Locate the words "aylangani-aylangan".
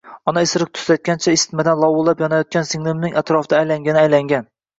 3.61-4.51